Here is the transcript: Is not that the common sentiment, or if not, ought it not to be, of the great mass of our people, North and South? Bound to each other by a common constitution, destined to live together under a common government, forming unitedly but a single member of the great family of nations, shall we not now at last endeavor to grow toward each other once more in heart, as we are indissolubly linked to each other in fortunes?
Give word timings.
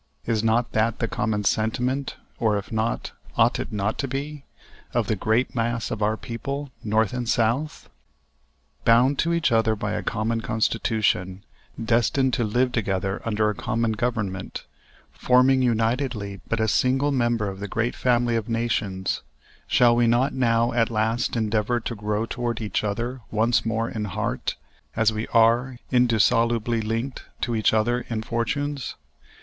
Is 0.25 0.43
not 0.43 0.71
that 0.71 0.97
the 0.97 1.07
common 1.07 1.43
sentiment, 1.43 2.15
or 2.39 2.57
if 2.57 2.71
not, 2.71 3.11
ought 3.37 3.59
it 3.59 3.71
not 3.71 3.99
to 3.99 4.07
be, 4.07 4.45
of 4.95 5.05
the 5.05 5.15
great 5.15 5.53
mass 5.53 5.91
of 5.91 6.01
our 6.01 6.17
people, 6.17 6.71
North 6.83 7.13
and 7.13 7.29
South? 7.29 7.87
Bound 8.83 9.19
to 9.19 9.31
each 9.31 9.51
other 9.51 9.75
by 9.75 9.91
a 9.91 10.01
common 10.01 10.41
constitution, 10.41 11.43
destined 11.79 12.33
to 12.33 12.43
live 12.43 12.71
together 12.71 13.21
under 13.25 13.47
a 13.47 13.53
common 13.53 13.91
government, 13.91 14.65
forming 15.11 15.61
unitedly 15.61 16.41
but 16.47 16.59
a 16.59 16.67
single 16.67 17.11
member 17.11 17.47
of 17.47 17.59
the 17.59 17.67
great 17.67 17.95
family 17.95 18.35
of 18.35 18.49
nations, 18.49 19.21
shall 19.67 19.95
we 19.95 20.07
not 20.07 20.33
now 20.33 20.71
at 20.73 20.89
last 20.89 21.35
endeavor 21.35 21.79
to 21.79 21.93
grow 21.93 22.25
toward 22.25 22.59
each 22.59 22.83
other 22.83 23.21
once 23.29 23.63
more 23.63 23.87
in 23.87 24.05
heart, 24.05 24.55
as 24.95 25.13
we 25.13 25.27
are 25.27 25.77
indissolubly 25.91 26.81
linked 26.81 27.25
to 27.39 27.55
each 27.55 27.71
other 27.71 28.03
in 28.09 28.23
fortunes? 28.23 28.95